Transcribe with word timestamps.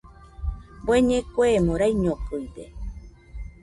Bueñe 0.85 1.17
kuemo 1.33 1.73
raiñokɨide 1.81 2.63